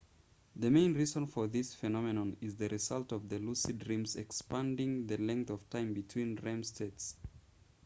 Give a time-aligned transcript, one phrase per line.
[0.55, 5.17] the main reason for this phenomenon is the result of the lucid dreams expanding the
[5.17, 7.15] length of time between rem states